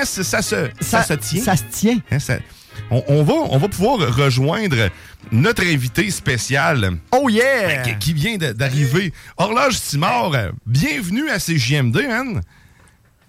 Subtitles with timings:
[0.00, 1.42] Ça, ça se, ça, Ça- se tient?
[1.44, 1.98] ça se tient.
[2.10, 2.38] Hein, ça-
[2.90, 4.88] on, on va, on va pouvoir rejoindre
[5.30, 7.82] notre invité spécial Oh yeah!
[7.82, 9.12] qui, qui vient d'arriver.
[9.36, 10.34] Horloge Timor,
[10.66, 12.40] bienvenue à CGMD, man.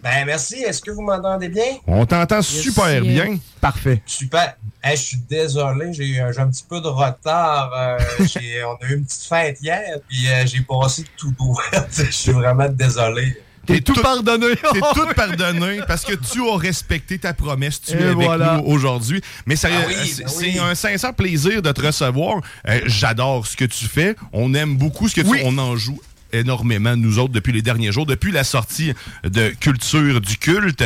[0.02, 1.64] Ben merci, est-ce que vous m'entendez bien?
[1.86, 3.38] On t'entend super bien.
[3.59, 4.02] Parfait.
[4.05, 4.55] Super.
[4.81, 7.72] Hey, je suis désolé, j'ai eu un, j'ai un petit peu de retard.
[7.73, 7.98] euh,
[8.66, 11.61] on a eu une petite fête hier, puis euh, j'ai passé tout droit.
[11.94, 13.38] Je suis vraiment désolé.
[13.66, 14.56] T'es tout pardonné.
[14.56, 17.81] T'es tout pardonné parce que tu as respecté ta promesse.
[17.81, 18.58] Tu Et es avec voilà.
[18.58, 19.22] nous aujourd'hui.
[19.45, 20.59] Mais ça, Ah oui, c'est ben oui.
[20.59, 22.42] un sincère plaisir de te recevoir.
[22.67, 24.16] Euh, J'adore ce que tu fais.
[24.33, 25.39] On aime beaucoup ce que tu Oui.
[25.45, 26.00] On en joue
[26.33, 28.92] énormément, nous autres, depuis les derniers jours, depuis la sortie
[29.23, 30.81] de Culture du culte.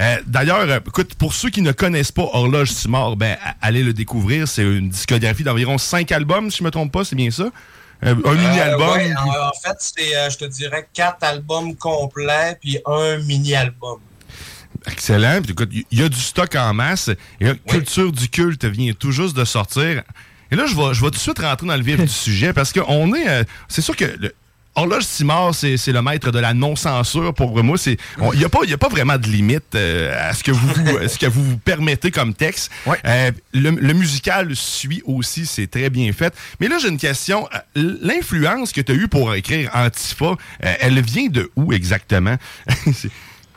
[0.00, 3.92] Euh, D'ailleurs, euh, écoute, pour ceux qui ne connaissent pas Horloge Simard, ben, allez le
[3.92, 4.48] découvrir.
[4.48, 7.50] C'est une discographie d'environ cinq albums, si je me trompe pas, c'est bien ça?
[8.04, 8.88] Euh, un mini-album.
[8.88, 12.78] Euh, ouais, puis- en, en fait, c'est, euh, je te dirais, quatre albums complets, puis
[12.86, 14.00] un mini-album.
[14.86, 15.40] Excellent.
[15.90, 17.10] Il y a du stock en masse.
[17.40, 20.02] Et là, Culture du culte vient tout juste de sortir.
[20.50, 22.52] Et là, je vais, je vais tout de suite rentrer dans le vif du sujet
[22.52, 23.28] parce qu'on est.
[23.28, 24.04] euh, c'est sûr que.
[24.04, 24.34] Le,
[24.76, 27.76] Horloge Simard, c'est c'est le maître de la non-censure pour moi.
[27.86, 27.96] Il
[28.38, 30.68] n'y a, pas- il y a pas vraiment de limite euh, à ce que vous,
[30.68, 32.70] vous- à ce que vous vous permettez comme texte.
[32.84, 32.98] Ouais.
[33.06, 36.34] Euh, le, le musical suit aussi, c'est très bien fait.
[36.60, 37.48] Mais là, j'ai une question.
[37.76, 40.34] Euh, L'influence que tu as eue pour écrire Antifa, euh,
[40.80, 42.36] elle vient de où exactement?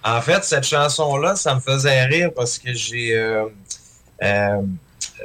[0.01, 3.13] En fait, cette chanson-là, ça me faisait rire parce que j'ai.
[3.13, 3.43] euh,
[4.23, 4.61] euh,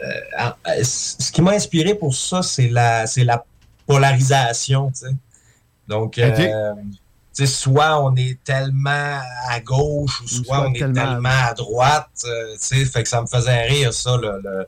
[0.02, 3.44] euh, euh, ce qui m'a inspiré pour ça, c'est la, c'est la
[3.86, 5.06] polarisation, tu
[5.88, 6.30] Donc, euh,
[7.36, 11.28] tu sais, soit on est tellement à gauche ou soit, soit on est tellement tellement,
[11.28, 12.84] à- à droite, euh, tu sais.
[12.84, 14.40] Fait que ça me faisait rire, ça, le.
[14.42, 14.66] le-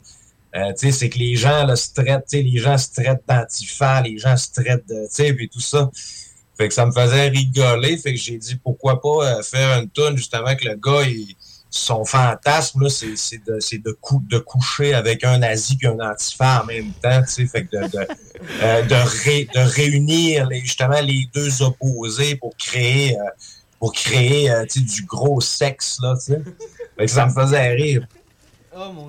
[0.55, 2.89] euh, tu sais, c'est que les gens là, se traitent, tu sais, les gens se
[2.93, 5.91] traitent d'antifa, les gens se traitent de, tu sais, puis tout ça.
[6.57, 7.99] Fait que ça me faisait rigoler.
[7.99, 11.37] Fait que j'ai dit pourquoi pas euh, faire une tune justement que le gars, il-
[11.77, 15.87] son fantasme, là, c'est, c'est de, c'est de, cou- de coucher avec un nazi puis
[15.89, 17.23] un antifa en même temps.
[17.23, 17.47] tu sais.
[17.47, 17.99] Fait que de, de,
[18.63, 18.95] euh, de,
[19.25, 23.23] ré- de réunir les, justement les deux opposés pour créer, euh,
[23.79, 25.99] pour créer euh, tu sais, du gros sexe.
[26.03, 26.41] Là, tu sais.
[26.99, 28.07] fait que ça me faisait rire.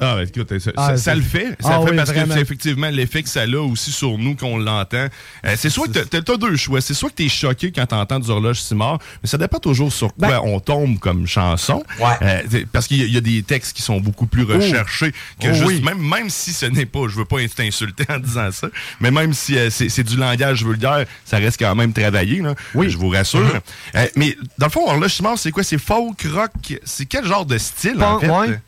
[0.01, 1.55] Ah, ben, écoute, ça, Ah, ça- le fait.
[1.59, 2.27] Ça Ah le fait oui, parce vraiment.
[2.27, 5.07] que c'est effectivement l'effet que ça a aussi sur nous qu'on l'entend.
[5.45, 6.79] Euh, c'est soit que t'as- t'as deux choix.
[6.79, 10.13] C'est soit que t'es choqué quand t'entends du horloge Simard, mais ça dépend toujours sur
[10.15, 11.83] quoi Ben- on tombe comme chanson.
[11.99, 12.05] Ouais.
[12.21, 15.11] Euh, parce qu'il y, a- il y a des textes qui sont beaucoup plus recherchés
[15.41, 15.81] que Oh juste, oui.
[15.81, 18.67] même, même si ce n'est pas, je veux pas être insulté en disant ça,
[19.01, 22.55] mais même si euh, c'est du langage vulgaire, ça reste quand même travaillé, là.
[22.73, 22.89] Oui.
[22.89, 23.59] Je vous rassure.
[23.95, 25.63] Euh, mais dans le fond, horloge Simard, c'est quoi?
[25.63, 26.51] C'est folk, rock?
[26.85, 28.29] C'est quel genre de style, en fait?
[28.29, 28.59] ouais.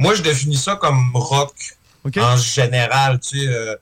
[0.00, 1.52] Moi, je définis ça comme rock
[2.04, 2.16] OK.
[2.16, 3.76] en général, tu sais, euh,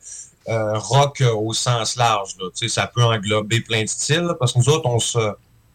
[0.48, 2.30] euh, rock euh, au sens large.
[2.40, 4.98] Là, tu sais, ça peut englober plein de styles, là, parce que nous autres, on
[4.98, 5.32] se,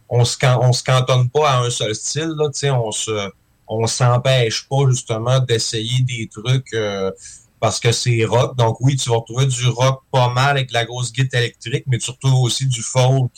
[0.09, 2.33] on se, can- on se cantonne pas à un seul style.
[2.37, 3.29] Là, tu sais, on se,
[3.67, 7.09] on s'empêche pas justement d'essayer des trucs euh,
[7.61, 8.57] parce que c'est rock.
[8.57, 11.85] Donc oui, tu vas retrouver du rock pas mal avec de la grosse guitare électrique,
[11.87, 13.31] mais tu retrouves aussi du folk.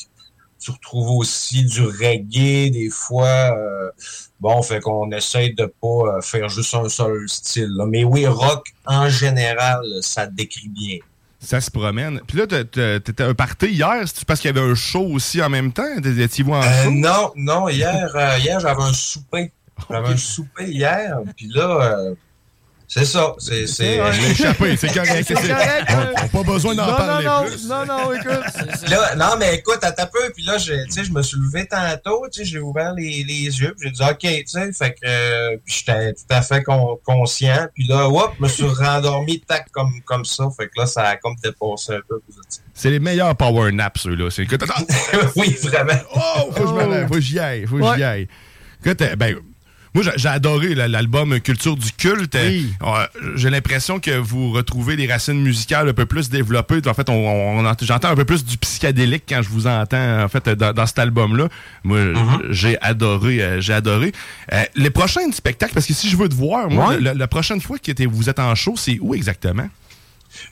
[0.59, 3.55] Tu retrouves aussi du reggae des fois.
[3.55, 3.91] euh,
[4.39, 5.87] bon, fait qu'on essaye de pas
[6.17, 7.69] euh, faire juste un seul style.
[7.75, 7.85] là.
[7.85, 10.97] Mais oui, rock en général, ça décrit bien.
[11.39, 12.21] Ça se promène.
[12.25, 15.49] Puis là, t'étais un party hier, c'est parce qu'il y avait un show aussi en
[15.49, 15.83] même temps?
[16.01, 19.51] T'étais-tu en Euh, non, non, hier, euh, hier j'avais un souper.
[19.89, 21.99] J'avais un souper hier, puis là,
[22.87, 23.33] C'est ça.
[23.39, 23.97] C'est, c'est...
[24.13, 25.23] Je l'ai échappé, c'est correct.
[25.27, 25.85] C'est correct.
[25.89, 26.11] hein?
[26.17, 27.67] On n'a pas besoin d'en non, parler non, plus.
[27.67, 28.89] non, non, non, écoute.
[28.89, 30.31] Là, non, mais écoute, attends un peu.
[30.35, 33.23] Puis là, je, tu sais, je me suis levé tantôt, tu sais, j'ai ouvert les,
[33.23, 36.63] les yeux, puis j'ai dit, OK, tu sais, fait que, euh, j'étais tout à fait
[36.63, 37.67] con- conscient.
[37.73, 40.45] Puis là, hop, je me suis rendormi, tac, comme, comme ça.
[40.55, 42.21] Fait que là, ça a comme dépassé un peu.
[42.73, 44.29] C'est les meilleurs power naps, ceux-là.
[44.29, 44.45] C'est
[45.35, 45.93] oui, vraiment.
[46.15, 47.95] Oh, faut que je me lève, faut que j'y aille, faut que Ouais.
[47.97, 48.27] j'y aille.
[48.85, 49.35] Écoute, euh, ben,
[49.95, 52.37] moi, j'ai- adoré la- l'album Culture du culte.
[52.39, 52.71] Oui.
[52.83, 56.81] Euh, j'ai l'impression que vous retrouvez des racines musicales un peu plus développées.
[56.87, 60.23] En fait, on, on ent- j'entends un peu plus du psychédélique quand je vous entends
[60.23, 61.47] en fait dans, dans cet album-là.
[61.83, 62.51] Moi, Mm-hmm.
[62.51, 64.11] j'ai adoré, euh, j'ai adoré.
[64.53, 66.99] Euh, les prochains spectacles, parce que si je veux te voir, moi, Ouais.
[67.15, 69.67] la prochaine fois que vous êtes en show, c'est où exactement?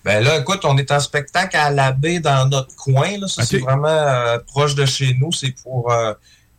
[0.06, 3.18] Ben là, écoute, on est en spectacle à la baie dans notre coin.
[3.20, 3.28] Là.
[3.28, 3.48] Ça, Ok.
[3.52, 5.34] c'est vraiment euh, proche de chez nous.
[5.34, 5.92] C'est pour.
[5.92, 6.14] euh,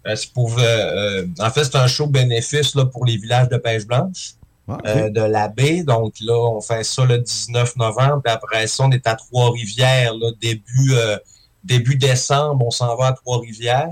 [0.05, 3.56] c'est pour euh, euh, en fait, c'est un show bénéfice là, pour les villages de
[3.56, 4.35] pêche blanche
[4.69, 5.83] Ah, euh, de la baie.
[5.83, 8.21] Donc là, on fait ça le 19 novembre.
[8.23, 11.17] Puis après ça, on est à Trois-Rivières, là, début, euh,
[11.62, 13.91] début décembre, on s'en va à Trois-Rivières.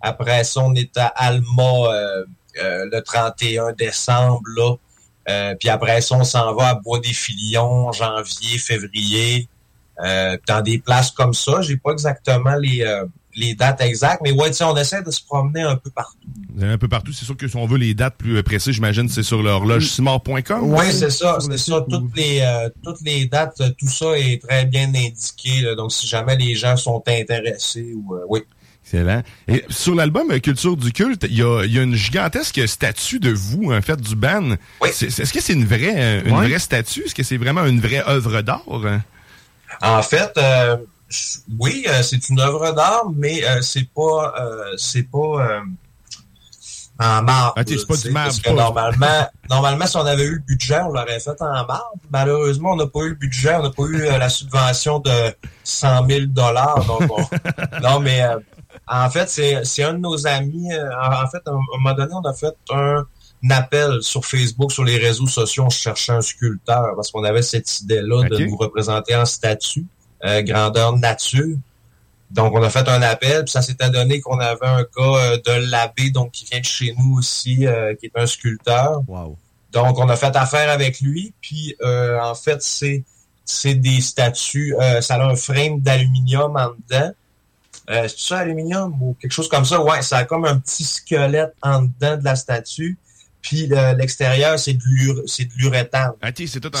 [0.00, 2.24] Après ça, on est à Alma euh,
[2.62, 4.42] euh, le 31 décembre.
[4.56, 4.74] Là.
[5.28, 9.48] Euh, puis après ça, on s'en va à Bois-des-Filions, janvier, février.
[10.02, 11.60] Euh, dans des places comme ça.
[11.60, 13.04] J'ai pas exactement les, euh,
[13.36, 16.18] les dates exactes, mais ouais, on essaie de se promener un peu partout.
[16.60, 17.12] Un peu partout.
[17.12, 19.86] C'est sûr que si on veut les dates plus euh, précises, j'imagine c'est sur l'horloge
[19.88, 20.60] simard.com.
[20.62, 21.84] Oui, c'est ça, c'est ça.
[21.88, 25.60] Toutes les, euh, toutes les dates, euh, tout ça est très bien indiqué.
[25.62, 25.74] là.
[25.74, 28.40] donc, si jamais les gens sont intéressés, ou euh, oui.
[28.84, 29.22] Excellent.
[29.48, 33.18] Et sur l'album Culture du culte, il y a, il y a une gigantesque statue
[33.18, 34.56] de vous, en fait, du band.
[34.82, 34.90] Oui.
[34.90, 37.04] Est-ce que c'est une vraie, une vraie statue?
[37.06, 38.62] Est-ce que c'est vraiment une vraie œuvre d'art?
[38.84, 39.02] hein?
[39.82, 40.76] En fait, euh,
[41.58, 45.60] oui, euh, c'est une œuvre d'art, mais euh, c'est pas, euh, c'est pas euh,
[46.98, 47.54] en marbre.
[47.58, 50.80] Ok, c'est pas du marbre, Parce que normalement, normalement, si on avait eu le budget,
[50.80, 51.92] on l'aurait fait en marbre.
[52.10, 55.34] Malheureusement, on n'a pas eu le budget, on n'a pas eu euh, la subvention de
[55.64, 56.84] 100 000 dollars.
[56.86, 58.38] Donc, on- non, mais euh,
[58.86, 60.72] en fait, c'est c'est un de nos amis.
[60.72, 63.04] euh, en fait, à un moment donné, on a fait un
[63.50, 65.64] appel sur Facebook, sur les réseaux sociaux.
[65.66, 69.84] On cherchait un sculpteur parce qu'on avait cette idée-là de nous représenter en statue,
[70.24, 71.56] euh, grandeur nature.
[72.30, 75.36] Donc, on a fait un appel, puis ça s'était donné qu'on avait un gars euh,
[75.44, 79.02] de l'abbé, donc qui vient de chez nous aussi, euh, qui est un sculpteur.
[79.06, 79.36] Wow.
[79.72, 81.32] Donc, on a fait affaire avec lui.
[81.40, 83.04] Puis, euh, en fait, c'est
[83.44, 84.74] c'est des statues.
[84.80, 87.12] euh, ça a un frame d'aluminium en dedans.
[87.90, 89.82] Euh, c'est ça, aluminium ou quelque chose comme ça?
[89.82, 92.96] Ouais, ça a comme un petit squelette en dedans de la statue.
[93.42, 96.12] Puis, le- l'extérieur, c'est de l'ur- c'est de l'uréthane.
[96.26, 96.78] Ok, c'est tout en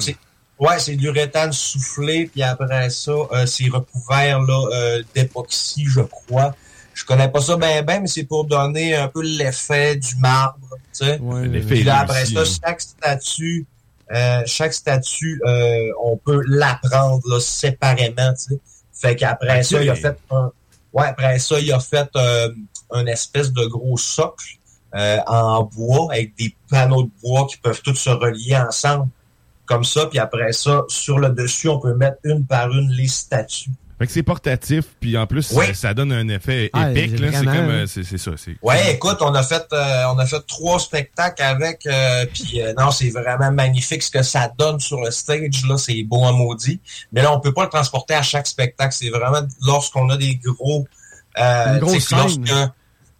[0.00, 0.16] C'est
[0.58, 6.00] Ouais, c'est de l'uréthane soufflé, puis après ça, euh, c'est recouvert là euh, d'époxy, je
[6.00, 6.54] crois.
[6.94, 10.68] Je connais pas ça bien, ben, mais c'est pour donner un peu l'effet du marbre,
[10.70, 11.18] tu sais.
[11.18, 12.44] Ouais, L'effet Puis là, après ça, hein.
[12.44, 13.66] chaque statue,
[14.12, 18.60] euh, chaque statue, euh, on peut la prendre là, séparément, tu sais.
[18.92, 20.52] Fait qu'après ça, il a fait un,
[20.92, 22.48] ouais, après ça, il a fait euh,
[22.92, 24.58] un espèce de gros socle
[24.94, 29.08] euh, en bois avec des panneaux de bois qui peuvent tous se relier ensemble
[29.66, 30.06] comme ça.
[30.06, 33.70] Puis après ça, sur le dessus, on peut mettre une par une les statues.
[33.96, 35.66] Fait que c'est portatif, puis en plus, Oui.
[35.68, 37.16] ça, ça donne un effet Ah, épique.
[37.20, 37.28] là.
[37.30, 38.32] C'est comme, euh, c'est c'est ça.
[38.36, 42.60] c'est- Ouais, écoute, on a fait euh, on a fait trois spectacles avec euh, puis
[42.60, 46.24] euh, non, c'est vraiment magnifique ce que ça donne sur le stage là, c'est beau
[46.24, 46.80] en maudit.
[47.12, 50.34] Mais là, on peut pas le transporter à chaque spectacle, c'est vraiment lorsqu'on a des
[50.44, 50.88] gros
[51.38, 52.44] euh, Une grosse tu sais, scène.
[52.48, 52.70] lorsque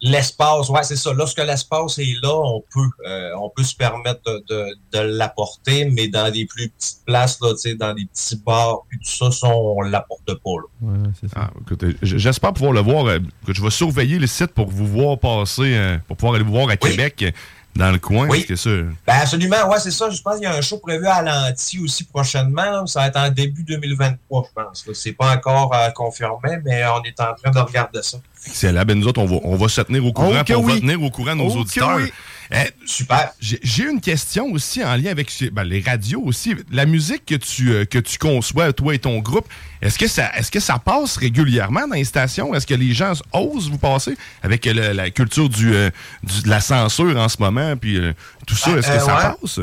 [0.01, 4.21] l'espace, ouais, c'est ça, lorsque l'espace est là, on peut euh, on peut se permettre
[4.25, 8.05] de, de, de l'apporter, mais dans des plus petites places là, tu sais, dans des
[8.05, 10.67] petits bars puis tout ça, ça on l'apporte pas là.
[10.89, 11.35] Ouais, c'est ça.
[11.47, 11.49] Ah,
[11.83, 13.05] euh, j'espère pouvoir le voir.
[13.07, 16.43] euh, que je vais surveiller le site pour vous voir passer, euh, pour pouvoir aller
[16.43, 16.77] vous voir à Oui.
[16.91, 17.31] Québec, euh,
[17.75, 18.27] dans le coin.
[18.29, 18.45] Oui.
[18.45, 18.69] Que ça,
[19.05, 20.09] Ben absolument, ouais, c'est ça.
[20.09, 22.61] Je pense qu'il y a un show prévu à Lanty aussi prochainement.
[22.63, 22.83] là.
[22.85, 24.85] Ça va être en début 2023, je pense.
[24.93, 28.17] C'est pas encore euh, confirmé, mais on est en train de regarder ça.
[28.47, 28.83] Excellent.
[28.85, 31.01] Ben, nous autres, on va, on va se tenir au courant, puis on va tenir
[31.01, 31.97] au courant nos auditeurs.
[31.97, 32.11] oui.
[32.51, 33.31] Eh, Super.
[33.39, 36.53] J'ai une question aussi en lien avec ben, les radios aussi.
[36.71, 39.47] La musique que tu, euh, que tu conçois, toi et ton groupe,
[39.81, 42.53] est-ce que ça est-ce que ça passe régulièrement dans les stations?
[42.53, 45.89] Est-ce que les gens osent vous passer avec le- la culture du, euh,
[46.21, 48.13] du- de la censure en ce moment, puis euh,
[48.45, 49.35] tout ça, Ah, est-ce que euh, ça ouais.
[49.41, 49.59] passe?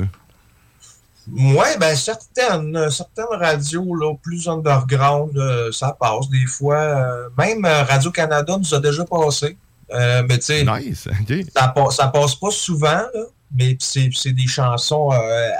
[1.31, 6.77] Ouais, ben certaines, euh, certaines radios là, plus underground, euh, ça passe des fois.
[6.77, 9.57] euh, même Radio-Canada nous a déjà passé.
[9.93, 11.07] Euh, mais tu sais, Nice,
[11.55, 13.25] ça, pa- ça passe pas souvent, là,
[13.55, 15.11] mais c'est des chansons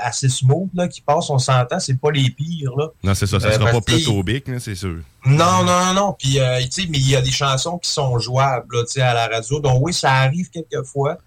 [0.01, 2.75] assez smooth là, qui passent, on s'entend, c'est pas les pires.
[2.75, 2.87] Là.
[3.03, 4.97] Non, c'est ça, ça sera pas que- pléthobique, là, c'est sûr.
[5.25, 6.15] Non, non, non.
[6.17, 9.13] Puis, euh, tu sais, mais il y a des chansons qui sont jouables, là, à
[9.13, 9.59] la radio.
[9.59, 11.19] Donc, oui, ça arrive quelquefois.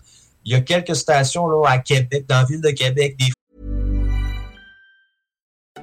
[0.44, 3.30] Il y a quelques stations, là, à Québec, dans la ville de Québec, des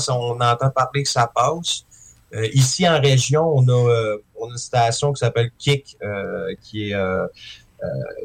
[0.00, 1.84] Fois, on entend parler que ça passe.
[2.34, 6.54] Euh, ici, en région, on a, euh, on a une station qui s'appelle Kik, euh,
[6.62, 6.96] qui est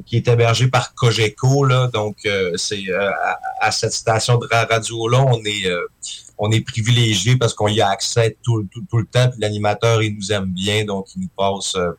[0.05, 1.65] qui est hébergée par Cogeco.
[1.65, 2.17] Là, donc,
[2.57, 5.67] c'est à, à cette station de ra- radio-là, on est
[6.37, 9.27] on est privilégié parce qu'on y a accès tout, tout, tout le temps.
[9.31, 11.91] Puis l'animateur, il nous aime bien, donc il nous passe euh,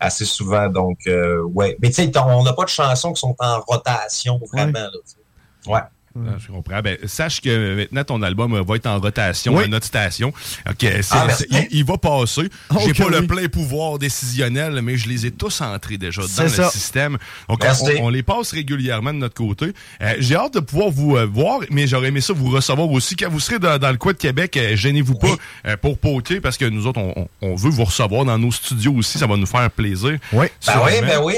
[0.00, 0.68] assez souvent.
[0.68, 1.76] Donc, euh, ouais.
[1.80, 4.72] Mais tu sais, on n'a pas de chansons qui sont en rotation vraiment.
[4.80, 5.70] Là, tu sais.
[5.70, 5.80] ouais.
[6.28, 6.80] Ah, je comprends.
[6.80, 9.64] Ben, sache que maintenant, ton album va être en rotation Oui.
[9.64, 10.28] à notre station.
[10.68, 12.48] OK, c'est- Ah, il, il va passer.
[12.84, 16.48] J'ai pas le plein pouvoir décisionnel, mais je les ai tous entrés déjà dans le
[16.48, 16.70] ça.
[16.70, 17.18] système.
[17.48, 17.64] Donc,
[18.00, 19.72] on, on les passe régulièrement de notre côté.
[20.00, 23.16] Euh, J'ai hâte de pouvoir vous euh, voir, mais j'aurais aimé ça vous recevoir aussi.
[23.16, 25.34] Quand vous serez dans, dans le coin de Québec, euh, gênez-vous pas
[25.66, 28.92] euh, pour poker, parce que nous autres, on, on- veut vous recevoir dans nos studios
[28.94, 29.18] aussi.
[29.18, 30.18] Ça va nous faire plaisir.
[30.32, 30.46] Oui.
[30.66, 31.34] Ben oui, ben oui.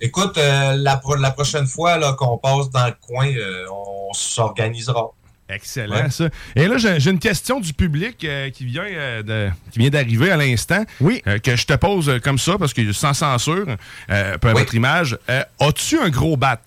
[0.00, 5.10] Écoute, euh, la, pro- la prochaine fois qu'on passe dans le coin, euh, on s'organisera.
[5.48, 6.10] Excellent, Ouais.
[6.10, 6.24] ça.
[6.56, 10.32] Et là, j'ai une question du public euh, qui vient euh, de- qui vient d'arriver
[10.32, 10.84] à l'instant.
[11.00, 11.22] Oui.
[11.28, 13.64] euh, que je te pose euh, comme ça, parce que sans censure,
[14.10, 14.58] euh, peu à Oui.
[14.60, 15.16] votre image.
[15.30, 16.58] Euh, As-tu un gros bat?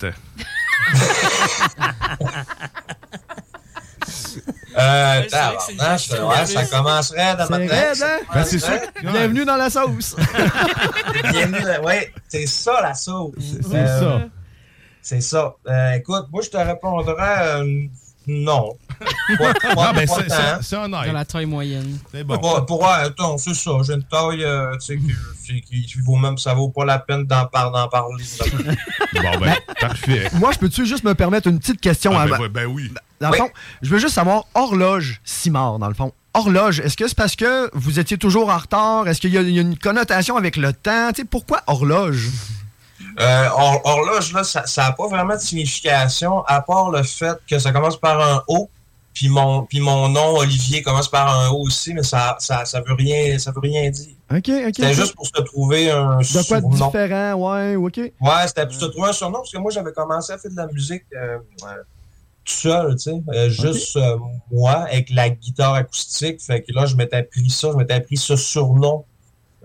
[4.78, 5.36] Euh, Ouais, c'est
[5.72, 5.76] c'est
[6.16, 8.02] tabarnache, ça commencerait dans C'est ma tête.
[8.04, 8.18] hein?
[8.32, 8.78] Ben, c'est sûr.
[9.02, 10.14] Bienvenue dans la sauce.
[11.32, 13.34] Bienvenue, ouais, c'est ça la sauce.
[13.62, 14.28] C'est Euh, ça.
[15.02, 15.54] C'est ça.
[15.68, 17.14] Euh, écoute, moi, je te répondrais
[17.58, 17.84] euh,
[18.26, 18.76] non.
[19.38, 20.28] Pas, pas- Ah, ben, c'est-
[20.62, 21.12] c'est Dans honnête.
[21.12, 21.98] la taille moyenne.
[22.12, 22.36] C'est bon.
[22.38, 23.70] Pour, pour, ouais, attends, c'est ça.
[23.82, 25.12] J'ai une taille, euh, tu sais, qui,
[25.46, 28.22] qui, qui- qui vaut même, ça vaut pas la peine d'en par- d'en parler.
[29.14, 30.28] Bon, ben, parfait.
[30.34, 32.92] Moi, je peux-tu juste me permettre une petite question Ah, à ben, ma- ben oui.
[33.20, 33.38] Dans le Oui.
[33.38, 33.50] fond,
[33.82, 36.12] je veux juste savoir, horloge Simard, dans le fond.
[36.32, 39.08] Horloge, est-ce que c'est parce que vous étiez toujours en retard?
[39.08, 41.10] Est-ce qu'il y, a- il y a une connotation avec le temps?
[41.28, 42.28] Pourquoi horloge?
[43.18, 47.58] Euh, hor- horloge, là, ça n'a pas vraiment de signification, à part le fait que
[47.58, 48.70] ça commence par un O,
[49.12, 52.80] puis mon, puis mon nom, Olivier, commence par un O aussi, mais ça ça, ça
[52.80, 54.14] veut rien ça veut rien dire.
[54.30, 54.72] OK, OK.
[54.76, 56.68] C'était juste pour se trouver un De surnom.
[56.86, 57.96] différent, ouais, OK.
[57.96, 58.12] Ouais,
[58.46, 60.68] c'était pour se trouver un surnom, parce que moi, j'avais commencé à faire de la
[60.68, 61.66] musique euh, euh,
[62.44, 64.16] tout seul, tu sais, euh, juste euh,
[64.50, 66.40] moi, avec la guitare acoustique.
[66.40, 69.04] Fait que là, je m'étais pris ça, je m'étais pris ce surnom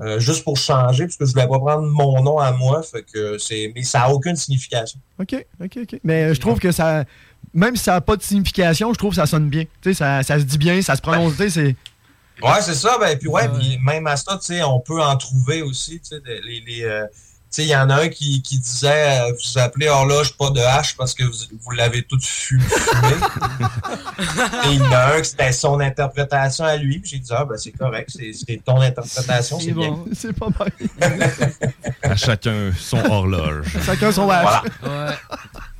[0.02, 2.84] euh, juste pour changer, parce que je voulais pas prendre mon nom à moi.
[2.84, 3.72] Fait que c'est.
[3.74, 5.00] Mais ça n'a aucune signification.
[5.20, 6.00] OK, OK, OK.
[6.04, 7.06] Mais je trouve que ça,
[7.54, 9.64] même si ça n'a pas de signification, je trouve que ça sonne bien.
[9.82, 11.76] Tu sais, ça, ça se dit bien, ça se prononce, tu sais, c'est...
[12.46, 12.98] Ouais, c'est ça.
[13.00, 16.02] Ben, puis ouais, puis même à ça, tu sais, on peut en trouver aussi.
[16.02, 16.86] Tu sais, les,
[17.58, 20.96] il y en a un qui, qui disait, euh, vous appelez horloge pas de hache
[20.98, 23.16] parce que vous, vous l'avez tout fu- fumé.
[24.66, 27.00] Et il y en a un que c'était son interprétation à lui.
[27.00, 29.92] Puis j'ai dit, ah, ben c'est correct, c'est ton interprétation, c'est C'est bien.
[29.92, 30.06] bon.
[30.14, 30.72] C'est pas mal.
[32.04, 33.66] À chacun son horloge.
[33.86, 34.26] Chacun son.
[34.26, 34.62] Voilà.
[34.84, 35.16] Ouais.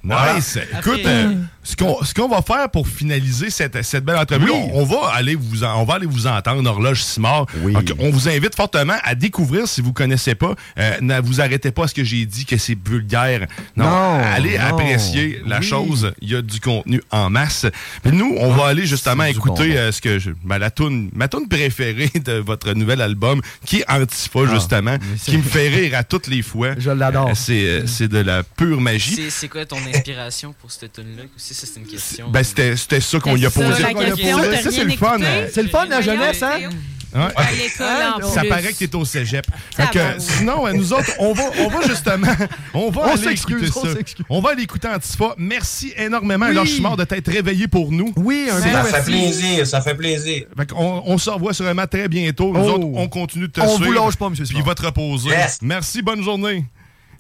[0.04, 0.58] Nice.
[0.80, 1.34] Écoute, euh.
[1.66, 4.70] Ce qu'on ce qu'on va faire pour finaliser cette, cette belle entrevue, Oui.
[4.74, 7.48] on, on va aller vous en- on va aller vous entendre horloge Simard.
[7.62, 7.74] Oui.
[7.74, 10.54] Donc, on vous invite fortement à découvrir si vous connaissez pas.
[10.78, 13.48] Euh, ne vous arrêtez pas à ce que j'ai dit que c'est vulgaire.
[13.76, 14.66] Non, Non, allez non.
[14.66, 15.66] apprécier la Oui.
[15.66, 16.14] chose.
[16.22, 17.66] Il y a du contenu en masse.
[18.06, 21.28] Mais nous, on va aller justement écouter euh, ce que je, ben, la toune, ma
[21.28, 25.70] tune préférée de votre nouvel album, qui est Antifa justement, Ah, c'est- qui me fait
[25.70, 26.70] rire à toutes les fois.
[26.78, 27.30] Je l'adore.
[27.30, 29.30] Euh, C'est c'est de la pure magie.
[29.32, 31.55] C'est- quoi ton inspiration pour cette tune-là aussi?
[31.56, 32.30] Ça, c'est une question.
[32.30, 33.84] Ben, c'était c'était ça qu'on a posé.
[33.94, 34.58] qu'on y a question, posé.
[34.62, 35.18] Ça, c'est le fun.
[35.22, 35.48] hein.
[35.54, 36.70] C'est le fun, la jeunesse, hein?
[37.14, 39.46] Ça paraît que t'es au cégep.
[39.76, 42.28] Fait que, sinon, euh, nous autres, on va, on va justement,
[42.74, 43.94] on va On aller s'excuse, écouter on ça.
[43.96, 44.26] s'excuse.
[44.30, 45.34] On va aller écouter Antifa.
[45.38, 46.52] Merci énormément, Oui.
[46.52, 48.12] Alors, je suis mort de t'être réveillé pour nous.
[48.18, 49.12] Oui, un Ben, Ça fait merci.
[49.12, 50.44] plaisir, ça fait plaisir.
[50.58, 52.52] Fait qu'on- on se revoit sûrement très bientôt.
[52.52, 52.72] Nous Oh.
[52.74, 53.86] autres, on continue de te On suivre.
[53.86, 55.30] vous lâche pas, monsieur Puis va te reposer.
[55.30, 55.60] Yes.
[55.62, 56.66] Merci, bonne journée.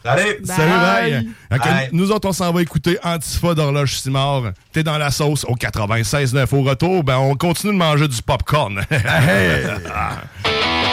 [0.05, 0.37] Salut!
[0.43, 1.89] Salut, bye!
[1.91, 4.51] Nous autres, on s'en va écouter Antifa d'horloge Simard.
[4.71, 6.53] T'es dans la sauce au 96.9.
[6.53, 8.85] Au retour, ben, on continue de manger du popcorn.
[8.91, 9.65] Hey!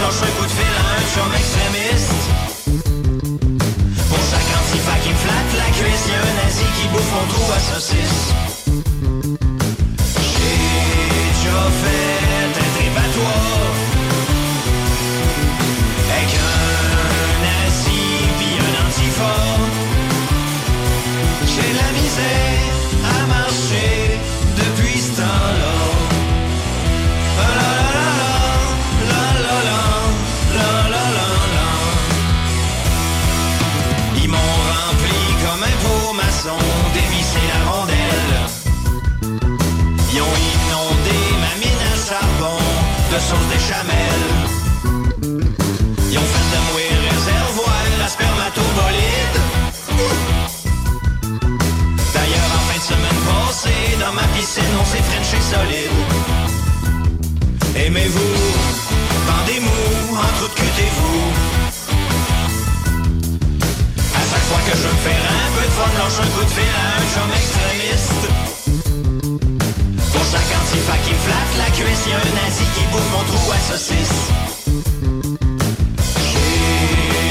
[0.00, 2.24] lâche un coup de fil à un chum extrémiste.
[4.08, 8.15] Pour chaque antifa qui flatte la cuisse, y'a un qui bouffe mon trou à.
[65.76, 68.26] Fun, lâche un coup de fil à un chum extrémiste.
[70.12, 73.44] Pour chaque antifa qui me flatte la cuisse, y'a un nazi qui bouffe mon trou
[73.56, 74.20] à saucisse.
[76.28, 76.62] J'ai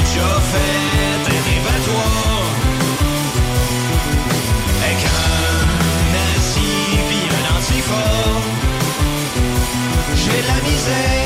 [0.06, 0.78] déjà fait
[1.14, 2.44] un débattoir
[4.78, 5.60] avec un
[6.16, 6.72] nazi
[7.08, 8.04] pis un antifa.
[10.20, 11.25] J'ai de la misère